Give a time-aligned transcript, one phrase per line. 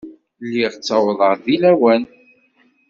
[0.43, 2.03] Lliɣ ttawḍeɣ deg lawan.